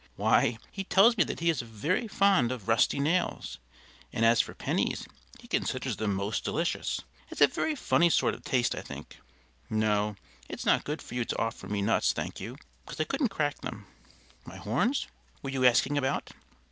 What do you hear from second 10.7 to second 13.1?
good for you to offer me nuts, thank you, because I